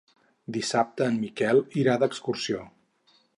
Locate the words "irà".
1.83-1.99